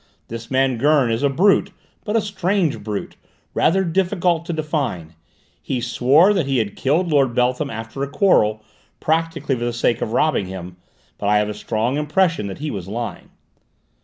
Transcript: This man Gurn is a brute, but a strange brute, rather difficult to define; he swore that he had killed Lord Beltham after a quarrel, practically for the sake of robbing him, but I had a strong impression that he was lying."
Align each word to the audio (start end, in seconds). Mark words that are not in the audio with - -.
This 0.29 0.49
man 0.49 0.79
Gurn 0.79 1.11
is 1.11 1.21
a 1.21 1.29
brute, 1.29 1.69
but 2.05 2.15
a 2.15 2.21
strange 2.21 2.83
brute, 2.83 3.17
rather 3.53 3.83
difficult 3.83 4.45
to 4.47 4.51
define; 4.53 5.13
he 5.61 5.79
swore 5.79 6.33
that 6.33 6.47
he 6.47 6.57
had 6.57 6.75
killed 6.75 7.09
Lord 7.11 7.35
Beltham 7.35 7.69
after 7.69 8.01
a 8.01 8.07
quarrel, 8.09 8.63
practically 8.99 9.55
for 9.55 9.65
the 9.65 9.71
sake 9.73 10.01
of 10.01 10.11
robbing 10.13 10.47
him, 10.47 10.77
but 11.19 11.29
I 11.29 11.37
had 11.37 11.51
a 11.51 11.53
strong 11.53 11.97
impression 11.97 12.47
that 12.47 12.57
he 12.57 12.71
was 12.71 12.87
lying." 12.87 13.29